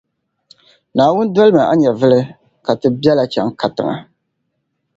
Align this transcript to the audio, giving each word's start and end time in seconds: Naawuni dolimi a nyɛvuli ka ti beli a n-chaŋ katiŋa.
Naawuni 0.95 1.31
dolimi 1.35 1.61
a 1.71 1.73
nyɛvuli 1.81 2.19
ka 2.65 2.71
ti 2.79 2.87
beli 3.01 3.09
a 3.23 3.25
n-chaŋ 3.27 3.49
katiŋa. 3.59 3.95